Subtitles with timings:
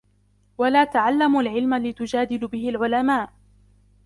[0.57, 3.29] وَلَا تَعَلَّمُوا الْعِلْمَ لِتُجَادِلُوا بِهِ الْعُلَمَاءَ